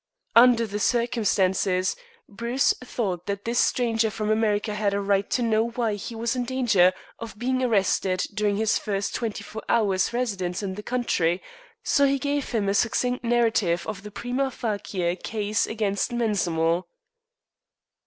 Under 0.35 0.65
the 0.65 0.79
circumstances, 0.79 1.95
Bruce 2.27 2.73
thought 2.83 3.27
that 3.27 3.45
this 3.45 3.59
stranger 3.59 4.09
from 4.09 4.31
America 4.31 4.73
had 4.73 4.95
a 4.95 4.99
right 4.99 5.29
to 5.29 5.43
know 5.43 5.69
why 5.69 5.93
he 5.93 6.15
was 6.15 6.35
in 6.35 6.43
danger 6.43 6.91
of 7.19 7.37
being 7.37 7.61
arrested 7.61 8.25
during 8.33 8.57
his 8.57 8.79
first 8.79 9.13
twenty 9.13 9.43
four 9.43 9.61
hours' 9.69 10.11
residence 10.11 10.63
in 10.63 10.73
the 10.73 10.81
country, 10.81 11.39
so 11.83 12.07
he 12.07 12.17
gave 12.17 12.49
him 12.49 12.67
a 12.67 12.73
succinct 12.73 13.23
narrative 13.23 13.85
of 13.85 14.01
the 14.01 14.09
prima 14.09 14.49
facie 14.49 15.15
case 15.17 15.67
against 15.67 16.11
Mensmore. 16.11 16.85